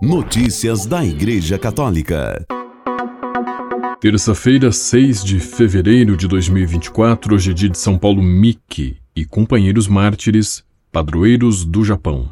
Notícias 0.00 0.86
da 0.86 1.04
Igreja 1.04 1.58
Católica. 1.58 2.46
Terça-feira, 4.00 4.70
6 4.70 5.24
de 5.24 5.40
fevereiro 5.40 6.16
de 6.16 6.28
2024, 6.28 7.34
hoje 7.34 7.50
é 7.50 7.54
dia 7.54 7.68
de 7.68 7.76
São 7.76 7.98
Paulo 7.98 8.22
Miki 8.22 8.98
e 9.16 9.24
companheiros 9.24 9.88
mártires, 9.88 10.62
padroeiros 10.92 11.64
do 11.64 11.84
Japão. 11.84 12.30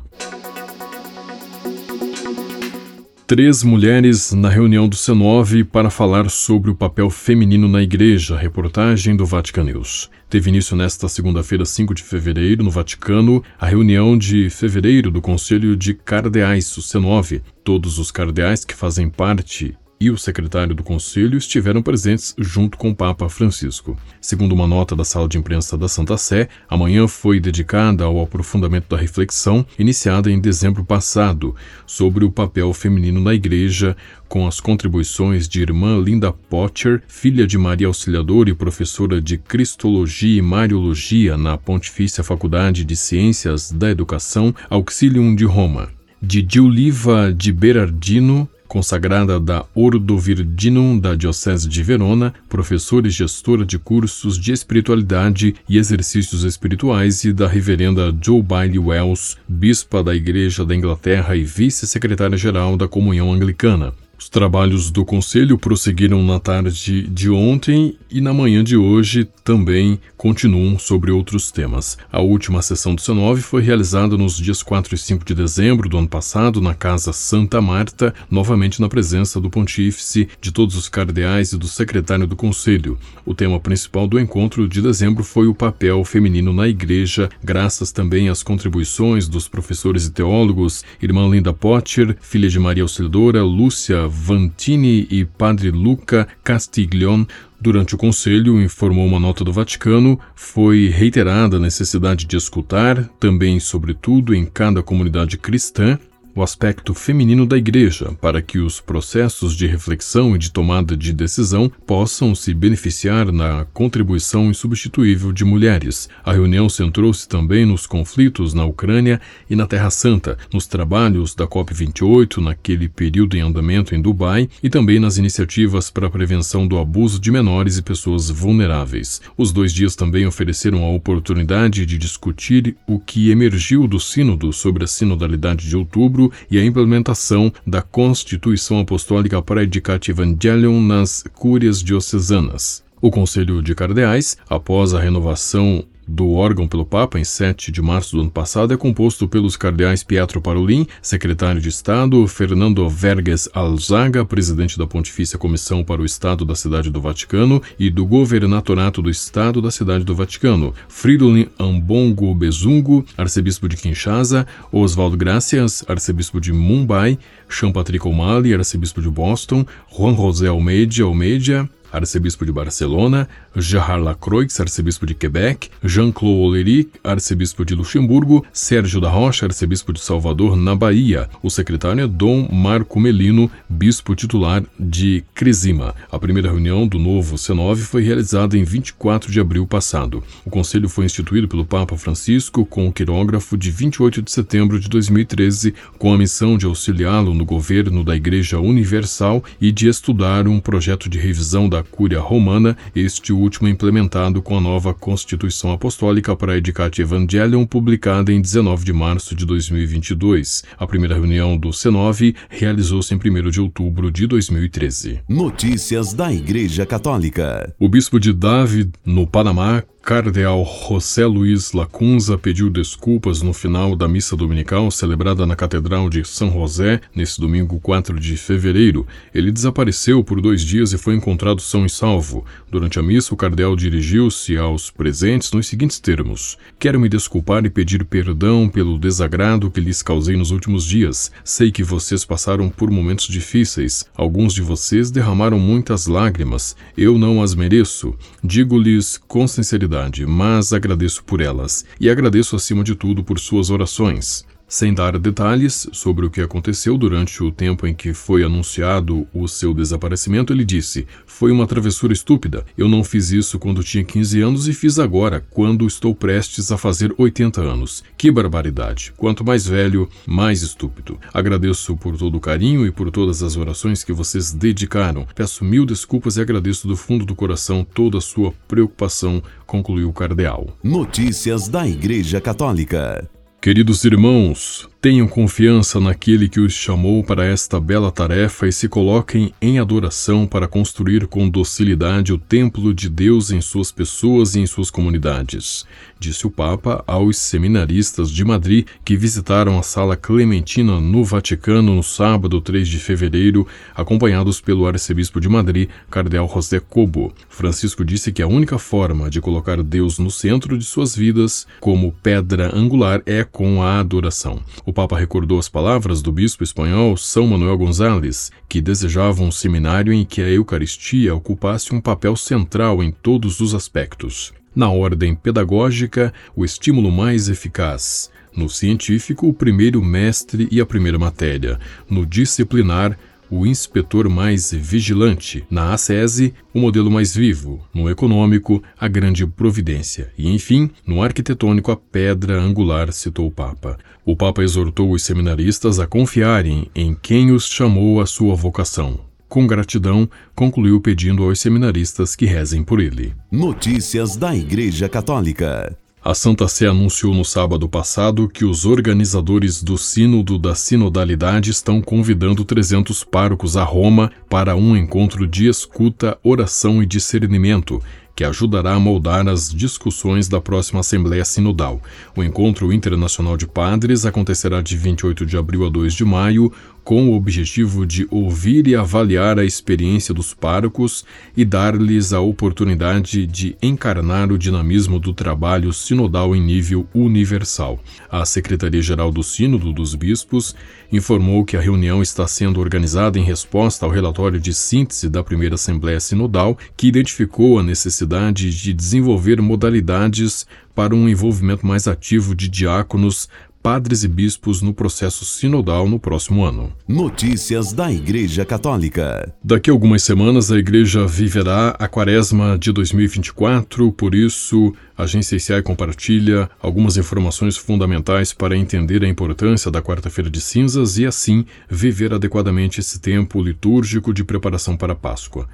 Três 3.27 3.65
mulheres 3.65 4.33
na 4.33 4.49
reunião 4.49 4.89
do 4.89 4.95
C9 4.95 5.65
para 5.65 5.91
falar 5.91 6.31
sobre 6.31 6.71
o 6.71 6.77
papel 6.77 7.11
feminino 7.11 7.67
na 7.67 7.83
Igreja, 7.83 8.37
reportagem 8.37 9.17
do 9.17 9.27
Vatican 9.27 9.65
News. 9.65 10.09
Teve 10.31 10.49
início 10.49 10.77
nesta 10.77 11.09
segunda-feira, 11.09 11.65
5 11.65 11.93
de 11.93 12.05
fevereiro, 12.05 12.63
no 12.63 12.71
Vaticano, 12.71 13.43
a 13.59 13.67
reunião 13.67 14.17
de 14.17 14.49
fevereiro 14.49 15.11
do 15.11 15.21
Conselho 15.21 15.77
de 15.77 15.93
Cardeais, 15.93 16.77
o 16.77 16.81
C9. 16.81 17.43
Todos 17.65 17.99
os 17.99 18.13
cardeais 18.13 18.65
que 18.65 18.77
fazem 18.77 19.11
parte 19.11 19.77
e 19.99 20.11
o 20.11 20.19
secretário 20.19 20.75
do 20.75 20.83
Conselho 20.83 21.39
estiveram 21.39 21.83
presentes 21.83 22.35
junto 22.39 22.77
com 22.77 22.91
o 22.91 22.95
Papa 22.95 23.29
Francisco. 23.29 23.97
Segundo 24.21 24.53
uma 24.53 24.67
nota 24.67 24.95
da 24.95 25.05
sala 25.05 25.29
de 25.29 25.39
imprensa 25.39 25.77
da 25.77 25.89
Santa 25.89 26.17
Sé, 26.17 26.49
amanhã 26.69 27.09
foi 27.09 27.41
dedicada 27.41 28.05
ao 28.05 28.21
aprofundamento 28.21 28.89
da 28.89 28.97
reflexão 28.97 29.65
iniciada 29.79 30.31
em 30.31 30.41
dezembro 30.41 30.85
passado 30.85 31.55
sobre 31.87 32.25
o 32.25 32.31
papel 32.31 32.73
feminino 32.73 33.21
na 33.21 33.35
Igreja, 33.35 33.97
com 34.29 34.47
as 34.47 34.61
contribuições 34.61 35.49
de 35.49 35.63
irmã 35.63 35.99
Linda 35.99 36.33
Potcher, 36.33 37.03
filha 37.09 37.47
de 37.47 37.57
Maria 37.57 37.87
Auxiliadora 37.87 38.51
e 38.51 38.55
professora 38.55 39.21
de 39.21 39.39
Cristologia 39.39 40.39
e 40.39 40.43
Mariologia 40.43 41.37
na 41.37 41.57
Pontifícia 41.57 42.23
Faculdade 42.23 42.85
de 42.85 42.97
Ciências 42.97 43.71
da 43.71 43.91
Educação 43.91 44.55
Auxilium 44.69 45.35
de 45.35 45.45
Roma 45.45 45.97
de 46.21 46.45
Giuliva 46.49 47.33
de 47.33 47.53
Berardino, 47.53 48.49
consagrada 48.67 49.41
da 49.41 49.65
Ordo 49.75 50.19
Virginum 50.19 50.99
da 50.99 51.15
Diocese 51.15 51.69
de 51.69 51.83
Verona, 51.83 52.35
professora 52.49 53.07
e 53.07 53.11
gestora 53.11 53.65
de 53.65 53.79
cursos 53.79 54.39
de 54.39 54.53
espiritualidade 54.53 55.55
e 55.69 55.79
exercícios 55.79 56.45
espirituais, 56.45 57.25
e 57.25 57.33
da 57.33 57.47
Reverenda 57.47 58.15
Joe 58.23 58.43
Bailey 58.43 58.79
Wells, 58.79 59.37
bispa 59.49 60.03
da 60.03 60.15
Igreja 60.15 60.65
da 60.65 60.75
Inglaterra 60.75 61.37
e 61.37 61.45
vice-secretária-geral 61.45 62.77
da 62.77 62.89
Comunhão 62.89 63.33
Anglicana. 63.33 63.93
Os 64.19 64.31
trabalhos 64.31 64.91
do 64.91 65.05
Conselho 65.05 65.59
prosseguiram 65.59 66.23
na 66.25 66.41
tarde 66.41 67.03
de 67.03 67.29
ontem 67.29 67.97
e 68.17 68.21
na 68.23 68.33
manhã 68.33 68.65
de 68.65 68.79
hoje 68.79 69.29
também 69.45 70.01
continuam 70.17 70.79
sobre 70.79 71.11
outros 71.11 71.53
temas. 71.53 71.99
A 72.11 72.19
última 72.19 72.63
sessão 72.63 72.95
do 72.95 73.03
C9 73.03 73.43
foi 73.43 73.61
realizada 73.61 74.17
nos 74.17 74.39
dias 74.39 74.63
4 74.63 74.95
e 74.95 74.97
5 74.97 75.23
de 75.23 75.35
dezembro 75.35 75.87
do 75.87 75.99
ano 75.99 76.09
passado 76.09 76.59
na 76.59 76.73
Casa 76.73 77.13
Santa 77.13 77.61
Marta, 77.61 78.15
novamente 78.31 78.81
na 78.81 78.89
presença 78.89 79.39
do 79.39 79.51
Pontífice, 79.51 80.31
de 80.41 80.51
todos 80.51 80.77
os 80.77 80.89
cardeais 80.89 81.53
e 81.53 81.59
do 81.59 81.69
secretário 81.69 82.27
do 82.27 82.35
Conselho. 82.35 82.99
O 83.27 83.35
tema 83.35 83.61
principal 83.61 84.09
do 84.09 84.19
encontro 84.19 84.67
de 84.67 84.81
dezembro 84.81 85.23
foi 85.23 85.47
o 85.47 85.55
papel 85.55 86.03
feminino 86.03 86.55
na 86.55 86.67
Igreja, 86.67 87.29
graças 87.45 87.93
também 87.93 88.31
às 88.31 88.43
contribuições 88.43 89.29
dos 89.29 89.47
professores 89.47 90.07
e 90.07 90.11
teólogos, 90.11 90.83
irmã 91.03 91.29
Linda 91.29 91.53
Potter, 91.53 92.17
filha 92.23 92.49
de 92.49 92.59
Maria 92.59 92.85
Auxiliadora, 92.85 93.43
Lúcia 93.43 94.09
Vantini 94.09 95.07
e 95.11 95.27
padre 95.27 95.71
Luca 95.71 96.27
Castiglion, 96.43 97.27
durante 97.67 97.97
o 97.97 97.99
conselho, 97.99 98.63
informou 98.63 99.05
uma 99.05 99.19
nota 99.19 99.43
do 99.43 99.53
Vaticano, 99.53 100.21
foi 100.37 100.87
reiterada 100.89 101.57
a 101.57 101.61
necessidade 101.61 102.25
de 102.25 102.37
escutar, 102.37 103.09
também, 103.19 103.59
sobretudo, 103.59 104.33
em 104.33 104.45
cada 104.45 104.85
comunidade 104.85 105.37
cristã, 105.37 105.99
o 106.37 106.43
aspecto 106.43 106.93
feminino 106.93 107.47
da 107.47 107.57
Igreja, 107.57 108.15
para 108.21 108.43
que 108.43 108.59
os 108.59 108.79
processos 108.79 109.57
de 109.57 109.67
reflexão 109.67 110.37
e 110.37 110.39
de 110.39 110.53
tomada 110.53 110.95
de 110.95 111.11
decisão 111.11 111.73
possam 111.87 112.35
se 112.35 112.53
beneficiar 112.53 113.33
na 113.33 113.65
contribuição 113.73 114.51
insubstituível 114.51 115.33
de 115.33 115.47
mulheres. 115.47 116.11
A 116.23 116.35
reunião 116.35 116.69
centrou-se 116.69 117.27
também 117.27 117.65
nos 117.65 117.87
conflitos 117.87 118.53
na 118.53 118.67
Ucrânia 118.67 119.19
e 119.49 119.57
na 119.57 119.67
Terra 119.67 119.89
Santa, 119.89 120.37
nos 120.53 120.67
trabalhos 120.67 121.35
da 121.35 121.47
COP28 121.47 122.37
naquele 122.43 122.87
período 122.87 123.35
em 123.35 123.41
andamento 123.41 123.95
em 123.95 124.03
Dubai 124.03 124.47
e 124.63 124.69
também 124.69 125.01
nas 125.01 125.17
iniciativas 125.17 125.91
para 125.91 126.09
a 126.09 126.11
prevenção 126.11 126.69
do 126.69 126.77
abuso 126.77 127.19
de 127.19 127.31
menores 127.31 127.79
e 127.79 127.83
pessoas 127.83 128.29
vulneráveis. 128.29 129.23
Os 129.39 129.53
dois 129.53 129.73
dias 129.73 129.97
também 129.97 130.27
ofereceram 130.27 130.85
a 130.85 130.91
oportunidade 130.91 131.87
de 131.87 131.97
discutir 131.97 132.77
o 132.87 132.99
que 132.99 133.31
emergiu 133.31 133.87
do 133.89 133.99
Sínodo 133.99 134.53
sobre 134.53 134.85
a 134.85 134.87
sinodalidade 134.87 135.67
de 135.67 135.75
outubro 135.75 136.26
e 136.51 136.59
a 136.59 136.65
implementação 136.65 137.53
da 137.67 137.83
Constituição 137.83 138.81
Apostólica 138.81 139.41
Praedicate 139.43 140.11
Evangelium 140.11 140.81
nas 140.81 141.25
cúrias 141.35 141.83
diocesanas. 141.83 142.85
O 143.01 143.11
Conselho 143.11 143.63
de 143.63 143.75
Cardeais, 143.75 144.37
após 144.49 144.95
a 144.95 145.01
renovação 145.01 145.85
do 146.07 146.33
órgão 146.33 146.69
pelo 146.69 146.87
Papa 146.87 147.19
em 147.19 147.25
7 147.25 147.73
de 147.73 147.83
março 147.83 148.17
do 148.17 148.23
ano 148.23 148.31
passado 148.31 148.73
é 148.73 148.77
composto 148.77 149.27
pelos 149.27 149.57
cardeais 149.57 150.05
Pietro 150.05 150.41
Parolin, 150.41 150.87
secretário 151.03 151.61
de 151.61 151.69
Estado, 151.69 152.27
Fernando 152.29 152.89
Verges 152.89 153.49
Alzaga, 153.53 154.25
presidente 154.25 154.79
da 154.79 154.87
Pontifícia 154.87 155.39
Comissão 155.39 155.83
para 155.83 156.03
o 156.03 156.05
Estado 156.05 156.45
da 156.45 156.55
Cidade 156.55 156.91
do 156.91 157.01
Vaticano 157.01 157.63
e 157.79 157.91
do 157.91 158.07
Governatorato 158.07 159.03
do 159.03 159.11
Estado 159.11 159.61
da 159.61 159.71
Cidade 159.71 160.05
do 160.05 160.15
Vaticano, 160.15 160.75
Fridolin 160.89 161.49
Ambongo 161.59 162.35
Bezungo, 162.35 163.05
arcebispo 163.17 163.69
de 163.69 163.77
Kinshasa, 163.77 164.47
Oswaldo 164.71 165.17
Gracias, 165.17 165.85
arcebispo 165.89 166.41
de 166.41 166.53
Mumbai, 166.53 167.19
Jean 167.49 167.73
Patrick 167.73 168.07
O'Malley, 168.07 168.55
arcebispo 168.55 169.01
de 169.01 169.09
Boston, 169.09 169.67
Juan 169.89 170.15
José 170.15 170.49
Almeida 170.49 171.03
Almeida, 171.03 171.69
arcebispo 171.97 172.45
de 172.45 172.53
Barcelona, 172.53 173.29
Gerard 173.55 174.03
Lacroix, 174.03 174.61
arcebispo 174.61 175.07
de 175.07 175.15
Quebec, 175.15 175.71
Jean-Claude 175.83 176.41
Ollery, 176.41 176.91
arcebispo 177.03 177.65
de 177.65 177.75
Luxemburgo, 177.75 178.45
Sérgio 178.53 179.01
da 179.01 179.09
Rocha, 179.09 179.47
arcebispo 179.47 179.93
de 179.93 180.01
Salvador, 180.01 180.57
na 180.57 180.75
Bahia. 180.75 181.29
O 181.43 181.51
secretário 181.51 182.05
é 182.05 182.07
Dom 182.07 182.49
Marco 182.53 183.01
Melino, 183.01 183.51
bispo 183.69 184.15
titular 184.15 184.63
de 184.79 185.25
Crisima. 185.35 185.95
A 186.11 186.19
primeira 186.19 186.51
reunião 186.51 186.87
do 186.87 186.99
novo 186.99 187.37
C9 187.37 187.77
foi 187.77 188.03
realizada 188.03 188.57
em 188.57 188.65
24 188.65 189.33
de 189.33 189.41
abril 189.41 189.67
passado. 189.67 190.23
O 190.45 190.51
conselho 190.51 190.89
foi 190.89 191.07
instituído 191.07 191.49
pelo 191.49 191.65
Papa 191.65 191.97
Francisco 191.97 192.65
com 192.67 192.87
o 192.87 192.93
quirógrafo 192.93 193.57
de 193.57 193.71
28 193.71 194.23
de 194.23 194.31
setembro 194.31 194.79
de 194.79 194.89
2013, 194.89 195.75
com 195.99 196.13
a 196.13 196.19
missão 196.19 196.59
de 196.59 196.67
auxiliá-lo 196.67 197.33
no 197.35 197.45
governo 197.45 198.05
da 198.05 198.15
Igreja 198.15 198.59
Universal 198.59 199.43
e 199.61 199.73
de 199.73 199.89
estudar 199.89 200.47
um 200.47 200.61
projeto 200.61 201.09
de 201.09 201.19
revisão 201.19 201.69
da 201.69 201.83
Cúria 201.87 202.21
Romana, 202.21 202.77
este 202.95 203.33
último 203.33 203.69
implementado 203.69 204.43
com 204.43 204.59
a 204.59 204.61
nova 204.61 204.93
Constituição 204.93 205.73
Apostólica 205.73 206.37
para 206.37 206.57
Edicate 206.57 207.01
Evangelium, 207.01 207.65
publicada 207.65 208.33
em 208.33 208.41
19 208.41 208.85
de 208.85 208.93
março 208.93 209.35
de 209.35 209.47
2022. 209.47 210.65
A 210.79 210.87
primeira 210.87 211.15
reunião 211.15 211.57
do 211.57 211.71
C9 211.71 212.35
realizou-se 212.49 213.15
em 213.15 213.17
1 213.19 213.51
de 213.51 213.61
outubro 213.61 214.11
de 214.11 214.27
2013. 214.27 215.21
Notícias 215.29 216.13
da 216.13 216.33
Igreja 216.33 216.85
Católica. 216.85 217.75
O 217.79 217.89
bispo 217.89 218.21
de 218.21 218.33
David, 218.33 218.91
no 219.05 219.27
Panamá, 219.27 219.83
Cardeal 220.07 220.65
José 220.65 221.27
Luiz 221.27 221.73
Lacunza 221.73 222.39
pediu 222.39 222.71
desculpas 222.71 223.43
no 223.43 223.53
final 223.53 223.97
da 223.97 224.07
missa 224.07 224.37
dominical 224.37 224.89
celebrada 224.89 225.45
na 225.45 225.57
Catedral 225.57 226.09
de 226.09 226.25
São 226.25 226.49
José 226.53 227.01
nesse 227.13 227.41
domingo 227.41 227.81
4 227.81 228.21
de 228.21 228.37
fevereiro. 228.37 229.05
Ele 229.35 229.51
desapareceu 229.51 230.23
por 230.23 230.41
dois 230.41 230.63
dias 230.63 230.93
e 230.93 230.97
foi 230.97 231.17
encontrado 231.17 231.61
são 231.61 231.85
e 231.85 231.91
salvo. 231.91 232.45
Durante 232.71 233.01
a 233.01 233.03
missa, 233.03 233.35
o 233.35 233.37
cardeal 233.37 233.75
dirigiu-se 233.75 234.57
aos 234.57 234.93
presentes 234.93 235.51
nos 235.51 235.67
seguintes 235.67 235.99
termos: 235.99 236.57
Quero 236.79 237.01
me 237.01 237.09
desculpar 237.09 237.67
e 237.67 237.71
pedir 237.71 238.05
perdão 238.05 238.69
pelo 238.69 239.01
desagrado 239.01 239.73
que 239.73 239.81
lhes 239.81 240.03
causei 240.03 240.37
nos 240.37 240.53
últimos 240.53 240.85
dias. 240.85 241.33
Sei 241.43 241.73
que 241.73 241.83
vocês 241.83 242.25
passaram 242.25 242.69
por 242.69 242.93
momentos 242.93 243.27
difíceis. 243.27 244.05
Alguns 244.15 244.55
de 244.55 244.63
vocês 244.63 245.11
derramaram 245.11 245.59
muitas 245.59 246.07
lágrimas. 246.07 246.77
Eu 246.97 247.19
não 247.19 247.43
as 247.43 247.57
mereço. 247.57 248.15
Digo-lhes 248.45 249.21
com 249.27 249.49
sinceridade 249.49 249.96
mas 250.27 250.73
agradeço 250.73 251.25
por 251.25 251.41
elas 251.41 251.85
e 252.01 252.11
agradeço 252.11 252.57
acima 252.57 252.85
de 252.85 252.95
tudo 252.95 253.25
por 253.25 253.39
suas 253.39 253.71
orações. 253.71 254.45
Sem 254.69 254.93
dar 254.93 255.17
detalhes 255.17 255.89
sobre 255.93 256.27
o 256.27 256.31
que 256.31 256.41
aconteceu 256.41 256.99
durante 256.99 257.41
o 257.41 257.53
tempo 257.53 257.87
em 257.87 257.95
que 257.95 258.13
foi 258.13 258.43
anunciado 258.43 259.25
o 259.33 259.47
seu 259.47 259.73
desaparecimento, 259.73 260.53
ele 260.53 260.65
disse: 260.65 261.07
Foi 261.25 261.53
uma 261.53 261.69
travessura 261.69 262.13
estúpida. 262.13 262.67
Eu 262.77 262.89
não 262.89 263.05
fiz 263.05 263.31
isso 263.31 263.61
quando 263.61 263.85
tinha 263.85 264.03
15 264.03 264.41
anos 264.41 264.67
e 264.67 264.73
fiz 264.73 264.99
agora, 264.99 265.47
quando 265.51 265.87
estou 265.87 266.13
prestes 266.17 266.73
a 266.73 266.77
fazer 266.77 267.15
80 267.17 267.61
anos. 267.61 268.03
Que 268.19 268.29
barbaridade! 268.29 269.13
Quanto 269.17 269.45
mais 269.45 269.69
velho, 269.69 270.09
mais 270.27 270.63
estúpido. 270.63 271.17
Agradeço 271.33 271.97
por 271.97 272.17
todo 272.17 272.37
o 272.37 272.41
carinho 272.41 272.85
e 272.85 272.91
por 272.91 273.13
todas 273.13 273.45
as 273.45 273.57
orações 273.57 274.03
que 274.03 274.13
vocês 274.13 274.53
dedicaram. 274.53 275.29
Peço 275.33 275.65
mil 275.65 275.87
desculpas 275.87 276.37
e 276.37 276.41
agradeço 276.41 276.89
do 276.89 276.97
fundo 276.97 277.25
do 277.25 277.37
coração 277.37 277.85
toda 277.85 278.19
a 278.19 278.21
sua 278.21 278.53
preocupação, 278.67 279.41
concluiu 279.65 280.09
o 280.09 280.13
cardeal. 280.13 280.77
Notícias 280.83 281.69
da 281.69 281.87
Igreja 281.87 282.41
Católica. 282.41 283.31
Queridos 283.67 284.05
irmãos, 284.05 284.89
Tenham 285.01 285.29
confiança 285.29 286.01
naquele 286.01 286.49
que 286.49 286.59
os 286.59 286.73
chamou 286.73 287.23
para 287.23 287.45
esta 287.45 287.79
bela 287.79 288.11
tarefa 288.11 288.67
e 288.67 288.73
se 288.73 288.89
coloquem 288.89 289.53
em 289.61 289.79
adoração 289.79 290.47
para 290.47 290.67
construir 290.67 291.27
com 291.27 291.49
docilidade 291.49 292.33
o 292.33 292.39
templo 292.39 292.93
de 292.93 293.09
Deus 293.09 293.51
em 293.51 293.61
suas 293.61 293.93
pessoas 293.93 294.57
e 294.57 294.61
em 294.61 294.67
suas 294.67 294.91
comunidades, 294.91 295.87
disse 296.19 296.47
o 296.47 296.51
Papa 296.51 297.05
aos 297.07 297.37
seminaristas 297.37 298.31
de 298.31 298.45
Madrid 298.45 298.87
que 299.05 299.17
visitaram 299.17 299.79
a 299.79 299.83
Sala 299.83 300.17
Clementina 300.17 300.99
no 300.99 301.23
Vaticano 301.23 301.95
no 301.95 302.03
sábado 302.03 302.61
3 302.61 302.89
de 302.89 302.99
fevereiro, 302.99 303.67
acompanhados 303.95 304.61
pelo 304.61 304.87
arcebispo 304.87 305.41
de 305.41 305.49
Madrid, 305.49 305.89
Cardeal 306.11 306.51
José 306.53 306.81
Cobo. 306.81 307.33
Francisco 307.49 308.05
disse 308.05 308.33
que 308.33 308.43
a 308.43 308.49
única 308.49 308.79
forma 308.79 309.29
de 309.31 309.41
colocar 309.41 309.83
Deus 309.83 310.19
no 310.19 310.31
centro 310.31 310.77
de 310.77 310.85
suas 310.85 311.15
vidas, 311.15 311.67
como 311.81 312.13
pedra 312.23 312.75
angular, 312.75 313.23
é 313.27 313.45
com 313.45 313.83
a 313.83 314.01
adoração. 314.01 314.61
O 314.87 314.93
Papa 314.93 315.19
recordou 315.19 315.59
as 315.59 315.69
palavras 315.69 316.23
do 316.23 316.31
bispo 316.31 316.63
espanhol 316.63 317.17
São 317.17 317.45
Manuel 317.45 317.77
González, 317.77 318.53
que 318.69 318.81
desejava 318.81 319.43
um 319.43 319.51
seminário 319.51 320.13
em 320.13 320.25
que 320.25 320.41
a 320.41 320.49
Eucaristia 320.49 321.35
ocupasse 321.35 321.93
um 321.93 322.01
papel 322.01 322.37
central 322.37 323.03
em 323.03 323.11
todos 323.11 323.59
os 323.59 323.75
aspectos. 323.75 324.55
Na 324.73 324.89
ordem 324.89 325.35
pedagógica, 325.35 326.33
o 326.55 326.65
estímulo 326.65 327.11
mais 327.11 327.49
eficaz. 327.49 328.31
No 328.57 328.69
científico, 328.69 329.49
o 329.49 329.53
primeiro 329.53 330.01
mestre 330.01 330.69
e 330.71 330.81
a 330.81 330.87
primeira 330.87 331.19
matéria. 331.19 331.81
No 332.09 332.25
disciplinar, 332.25 333.19
o 333.51 333.67
inspetor 333.67 334.29
mais 334.29 334.73
vigilante, 334.73 335.65
na 335.71 335.93
ascese, 335.93 336.55
o 336.73 336.81
modelo 336.81 337.11
mais 337.11 337.35
vivo, 337.35 337.81
no 337.95 338.09
econômico, 338.11 338.83
a 338.99 339.09
grande 339.09 339.47
providência 339.47 340.33
e, 340.37 340.49
enfim, 340.53 340.91
no 341.07 341.23
arquitetônico, 341.23 341.91
a 341.91 341.97
pedra 341.97 342.61
angular, 342.61 343.13
citou 343.13 343.47
o 343.47 343.51
Papa. 343.51 343.99
O 344.25 344.37
Papa 344.37 344.63
exortou 344.63 345.13
os 345.13 345.23
seminaristas 345.23 346.01
a 346.01 346.07
confiarem 346.07 346.91
em 346.95 347.15
quem 347.15 347.53
os 347.53 347.67
chamou 347.67 348.21
à 348.21 348.27
sua 348.27 348.55
vocação. 348.55 349.21
Com 349.49 349.67
gratidão, 349.67 350.29
concluiu 350.55 351.01
pedindo 351.01 351.45
aos 351.45 351.61
seminaristas 351.61 352.35
que 352.35 352.47
rezem 352.47 352.83
por 352.83 353.01
ele. 353.01 353.33
Notícias 353.51 354.37
da 354.37 354.55
Igreja 354.55 355.09
Católica. 355.09 355.97
A 356.29 356.35
Santa 356.35 356.67
Sé 356.67 356.89
anunciou 356.89 357.33
no 357.33 357.45
sábado 357.45 357.89
passado 357.89 358.49
que 358.49 358.65
os 358.65 358.85
organizadores 358.85 359.81
do 359.81 359.97
Sínodo 359.97 360.59
da 360.59 360.75
Sinodalidade 360.75 361.71
estão 361.71 362.03
convidando 362.03 362.65
300 362.65 363.23
párocos 363.23 363.77
a 363.77 363.85
Roma 363.85 364.33
para 364.49 364.75
um 364.75 364.97
encontro 364.97 365.47
de 365.47 365.69
escuta, 365.69 366.37
oração 366.43 367.01
e 367.01 367.07
discernimento, 367.07 368.03
que 368.37 368.45
ajudará 368.45 368.93
a 368.93 369.01
moldar 369.01 369.49
as 369.49 369.73
discussões 369.73 370.47
da 370.47 370.61
próxima 370.61 371.01
Assembleia 371.01 371.45
Sinodal. 371.45 372.03
O 372.37 372.45
Encontro 372.45 372.93
Internacional 372.93 373.57
de 373.57 373.67
Padres 373.67 374.27
acontecerá 374.27 374.83
de 374.83 374.95
28 374.95 375.47
de 375.47 375.57
abril 375.57 375.87
a 375.87 375.89
2 375.89 376.13
de 376.13 376.25
maio, 376.25 376.71
com 377.03 377.29
o 377.29 377.37
objetivo 377.37 378.05
de 378.05 378.27
ouvir 378.33 378.89
e 378.89 378.97
avaliar 378.97 379.61
a 379.61 379.65
experiência 379.65 380.35
dos 380.35 380.53
párocos 380.53 381.25
e 381.57 381.65
dar-lhes 381.65 382.33
a 382.33 382.41
oportunidade 382.41 383.47
de 383.47 383.77
encarnar 383.81 384.51
o 384.51 384.59
dinamismo 384.59 385.21
do 385.21 385.33
trabalho 385.33 385.93
sinodal 385.93 386.55
em 386.55 386.61
nível 386.61 387.07
universal. 387.15 388.01
A 388.29 388.45
Secretaria-Geral 388.45 389.31
do 389.31 389.45
Sínodo 389.45 389.93
dos 389.93 390.17
Bispos 390.17 390.75
informou 391.13 391.65
que 391.65 391.77
a 391.77 391.81
reunião 391.81 392.21
está 392.21 392.45
sendo 392.49 392.81
organizada 392.81 393.39
em 393.39 393.45
resposta 393.45 394.05
ao 394.05 394.11
relatório 394.11 394.59
de 394.59 394.75
síntese 394.75 395.29
da 395.29 395.45
primeira 395.45 395.77
Assembleia 395.77 396.19
Sinodal, 396.19 396.77
que 396.97 397.07
identificou 397.07 397.79
a 397.79 397.85
necessidade 397.85 398.26
de 398.71 398.93
desenvolver 398.93 399.61
modalidades 399.61 400.67
para 400.95 401.15
um 401.15 401.29
envolvimento 401.29 401.87
mais 401.87 402.09
ativo 402.09 402.55
de 402.55 402.69
diáconos 402.69 403.49
padres 403.87 404.25
e 404.25 404.29
bispos 404.29 404.83
no 404.83 404.93
processo 404.93 405.45
sinodal 405.45 406.09
no 406.09 406.19
próximo 406.19 406.65
ano. 406.65 406.93
Notícias 407.07 407.93
da 407.93 408.11
Igreja 408.11 408.65
Católica. 408.65 409.55
Daqui 409.63 409.89
a 409.89 409.93
algumas 409.93 410.25
semanas 410.25 410.73
a 410.73 410.77
Igreja 410.77 411.25
viverá 411.25 411.91
a 411.91 412.09
Quaresma 412.09 412.77
de 412.77 412.91
2024, 412.91 414.11
por 414.11 414.35
isso 414.35 414.93
a 415.17 415.23
Agência 415.23 415.55
ICI 415.55 415.83
compartilha 415.85 416.69
algumas 416.83 417.17
informações 417.17 417.77
fundamentais 417.77 418.53
para 418.53 418.77
entender 418.77 419.23
a 419.23 419.29
importância 419.29 419.89
da 419.89 420.03
Quarta-feira 420.03 420.51
de 420.51 420.61
Cinzas 420.61 421.17
e 421.17 421.25
assim 421.25 421.65
viver 421.89 422.35
adequadamente 422.35 422.99
esse 422.99 423.21
tempo 423.21 423.63
litúrgico 423.63 424.35
de 424.35 424.43
preparação 424.43 424.97
para 424.97 425.13
a 425.13 425.17
Páscoa. 425.17 425.69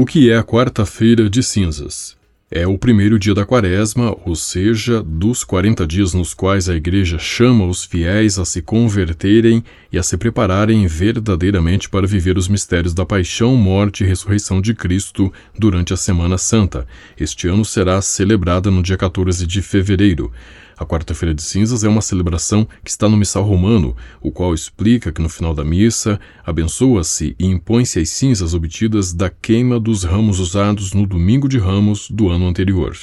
O 0.00 0.06
que 0.06 0.30
é 0.30 0.38
a 0.38 0.42
Quarta-feira 0.42 1.28
de 1.28 1.42
Cinzas? 1.42 2.16
É 2.50 2.66
o 2.66 2.78
primeiro 2.78 3.18
dia 3.18 3.34
da 3.34 3.44
quaresma, 3.44 4.16
ou 4.24 4.34
seja, 4.34 5.02
dos 5.02 5.44
40 5.44 5.86
dias 5.86 6.14
nos 6.14 6.32
quais 6.32 6.70
a 6.70 6.74
Igreja 6.74 7.18
chama 7.18 7.66
os 7.66 7.84
fiéis 7.84 8.38
a 8.38 8.46
se 8.46 8.62
converterem 8.62 9.62
e 9.92 9.98
a 9.98 10.02
se 10.02 10.16
prepararem 10.16 10.86
verdadeiramente 10.86 11.90
para 11.90 12.06
viver 12.06 12.38
os 12.38 12.48
mistérios 12.48 12.94
da 12.94 13.04
paixão, 13.04 13.54
morte 13.56 14.02
e 14.02 14.06
ressurreição 14.06 14.58
de 14.58 14.72
Cristo 14.72 15.30
durante 15.58 15.92
a 15.92 15.98
Semana 15.98 16.38
Santa. 16.38 16.86
Este 17.18 17.46
ano 17.46 17.62
será 17.62 18.00
celebrada 18.00 18.70
no 18.70 18.82
dia 18.82 18.96
14 18.96 19.46
de 19.46 19.60
fevereiro. 19.60 20.32
A 20.80 20.86
Quarta-feira 20.86 21.34
de 21.34 21.42
Cinzas 21.42 21.84
é 21.84 21.88
uma 21.90 22.00
celebração 22.00 22.66
que 22.82 22.88
está 22.88 23.06
no 23.06 23.14
Missal 23.14 23.44
Romano, 23.44 23.94
o 24.18 24.32
qual 24.32 24.54
explica 24.54 25.12
que 25.12 25.20
no 25.20 25.28
final 25.28 25.54
da 25.54 25.62
missa 25.62 26.18
abençoa-se 26.42 27.36
e 27.38 27.44
impõe-se 27.44 28.00
as 28.00 28.08
cinzas 28.08 28.54
obtidas 28.54 29.12
da 29.12 29.28
queima 29.28 29.78
dos 29.78 30.04
ramos 30.04 30.40
usados 30.40 30.94
no 30.94 31.06
Domingo 31.06 31.50
de 31.50 31.58
Ramos 31.58 32.10
do 32.10 32.30
ano 32.30 32.48
anterior. 32.48 32.96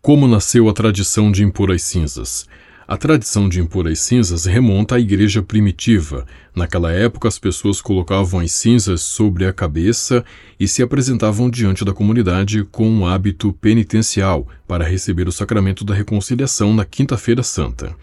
Como 0.00 0.28
nasceu 0.28 0.68
a 0.68 0.72
tradição 0.72 1.32
de 1.32 1.42
impor 1.42 1.72
as 1.72 1.82
cinzas? 1.82 2.46
A 2.88 2.96
tradição 2.96 3.50
de 3.50 3.60
impor 3.60 3.86
as 3.86 3.98
cinzas 3.98 4.46
remonta 4.46 4.96
à 4.96 4.98
igreja 4.98 5.42
primitiva. 5.42 6.24
Naquela 6.56 6.90
época, 6.90 7.28
as 7.28 7.38
pessoas 7.38 7.82
colocavam 7.82 8.40
as 8.40 8.50
cinzas 8.52 9.02
sobre 9.02 9.44
a 9.44 9.52
cabeça 9.52 10.24
e 10.58 10.66
se 10.66 10.82
apresentavam 10.82 11.50
diante 11.50 11.84
da 11.84 11.92
comunidade 11.92 12.64
com 12.64 12.88
um 12.88 13.04
hábito 13.04 13.52
penitencial 13.52 14.48
para 14.66 14.88
receber 14.88 15.28
o 15.28 15.32
sacramento 15.32 15.84
da 15.84 15.92
reconciliação 15.92 16.72
na 16.72 16.86
Quinta-feira 16.86 17.42
Santa. 17.42 17.94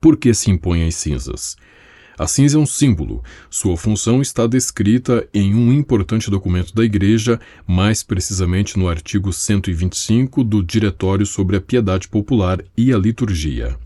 Por 0.00 0.16
que 0.16 0.32
se 0.32 0.50
impõem 0.50 0.88
as 0.88 0.94
cinzas? 0.94 1.54
A 2.18 2.26
cinza 2.26 2.56
é 2.56 2.60
um 2.60 2.64
símbolo. 2.64 3.22
Sua 3.50 3.76
função 3.76 4.22
está 4.22 4.46
descrita 4.46 5.28
em 5.34 5.54
um 5.54 5.70
importante 5.70 6.30
documento 6.30 6.74
da 6.74 6.82
Igreja, 6.82 7.38
mais 7.66 8.02
precisamente 8.02 8.78
no 8.78 8.88
artigo 8.88 9.30
125 9.30 10.42
do 10.42 10.62
Diretório 10.62 11.26
sobre 11.26 11.58
a 11.58 11.60
Piedade 11.60 12.08
Popular 12.08 12.64
e 12.74 12.94
a 12.94 12.96
Liturgia. 12.96 13.76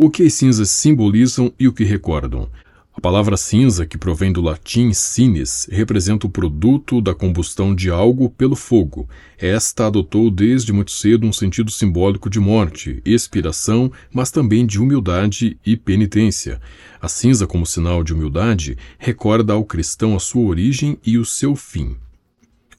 O 0.00 0.08
que 0.08 0.22
as 0.22 0.34
cinzas 0.34 0.70
simbolizam 0.70 1.52
e 1.58 1.66
o 1.66 1.72
que 1.72 1.82
recordam? 1.82 2.48
A 2.94 3.00
palavra 3.00 3.36
cinza, 3.36 3.84
que 3.84 3.98
provém 3.98 4.32
do 4.32 4.40
latim 4.40 4.92
cines, 4.92 5.68
representa 5.72 6.24
o 6.24 6.30
produto 6.30 7.00
da 7.00 7.12
combustão 7.12 7.74
de 7.74 7.90
algo 7.90 8.30
pelo 8.30 8.54
fogo. 8.54 9.08
Esta 9.36 9.88
adotou 9.88 10.30
desde 10.30 10.72
muito 10.72 10.92
cedo 10.92 11.26
um 11.26 11.32
sentido 11.32 11.68
simbólico 11.72 12.30
de 12.30 12.38
morte, 12.38 13.02
expiração, 13.04 13.90
mas 14.12 14.30
também 14.30 14.64
de 14.64 14.80
humildade 14.80 15.58
e 15.66 15.76
penitência. 15.76 16.60
A 17.02 17.08
cinza, 17.08 17.44
como 17.44 17.66
sinal 17.66 18.04
de 18.04 18.14
humildade, 18.14 18.78
recorda 19.00 19.52
ao 19.52 19.64
cristão 19.64 20.14
a 20.14 20.20
sua 20.20 20.42
origem 20.42 20.96
e 21.04 21.18
o 21.18 21.24
seu 21.24 21.56
fim. 21.56 21.96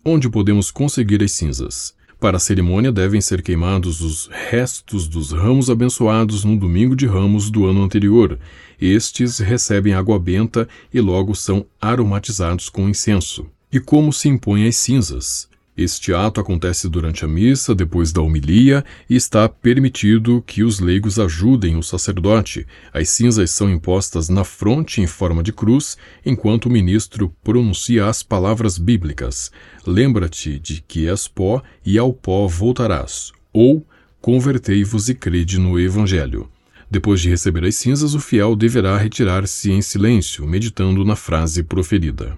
Onde 0.06 0.30
podemos 0.30 0.72
conseguir 0.72 1.22
as 1.22 1.34
cinzas? 1.34 1.99
Para 2.20 2.36
a 2.36 2.40
cerimônia 2.40 2.92
devem 2.92 3.22
ser 3.22 3.42
queimados 3.42 4.02
os 4.02 4.28
restos 4.28 5.08
dos 5.08 5.32
ramos 5.32 5.70
abençoados 5.70 6.44
no 6.44 6.58
domingo 6.58 6.94
de 6.94 7.06
ramos 7.06 7.50
do 7.50 7.66
ano 7.66 7.82
anterior. 7.82 8.38
Estes 8.80 9.40
recebem 9.40 9.94
água 9.94 10.20
benta 10.20 10.68
e 10.94 11.00
logo 11.00 11.34
são 11.34 11.66
aromatizados 11.80 12.68
com 12.68 12.90
incenso. 12.90 13.46
E 13.72 13.80
como 13.80 14.12
se 14.12 14.28
impõem 14.28 14.68
as 14.68 14.76
cinzas? 14.76 15.49
Este 15.82 16.14
ato 16.14 16.42
acontece 16.42 16.90
durante 16.90 17.24
a 17.24 17.28
missa, 17.28 17.74
depois 17.74 18.12
da 18.12 18.22
homilia, 18.22 18.84
e 19.10 19.16
está 19.16 19.48
permitido 19.48 20.44
que 20.46 20.62
os 20.62 20.82
leigos 20.82 21.18
ajudem 21.18 21.78
o 21.78 21.82
sacerdote. 21.82 22.68
As 22.94 23.08
cinzas 23.08 23.52
são 23.52 23.70
impostas 23.70 24.28
na 24.28 24.44
fronte 24.44 25.00
em 25.00 25.08
forma 25.08 25.42
de 25.42 25.54
cruz, 25.54 25.96
enquanto 26.26 26.66
o 26.66 26.70
ministro 26.70 27.34
pronuncia 27.42 28.08
as 28.08 28.22
palavras 28.22 28.78
bíblicas: 28.78 29.54
Lembra-te 29.88 30.60
de 30.60 30.84
que 30.86 31.08
és 31.08 31.30
pó 31.30 31.64
e 31.86 31.98
ao 31.98 32.12
pó 32.12 32.46
voltarás, 32.46 33.32
ou 33.54 33.88
convertei-vos 34.20 35.08
e 35.08 35.16
crede 35.16 35.58
no 35.58 35.80
Evangelho. 35.80 36.50
Depois 36.92 37.22
de 37.22 37.30
receber 37.30 37.64
as 37.64 37.76
cinzas, 37.76 38.14
o 38.14 38.20
fiel 38.20 38.54
deverá 38.54 38.98
retirar-se 38.98 39.72
em 39.72 39.82
silêncio, 39.82 40.46
meditando 40.46 41.06
na 41.06 41.16
frase 41.16 41.64
proferida. 41.64 42.38